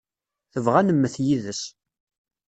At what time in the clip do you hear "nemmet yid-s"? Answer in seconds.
0.87-1.61